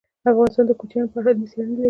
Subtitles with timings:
[0.31, 1.79] افغانستان د کوچیانو په اړه علمي څېړنې لري.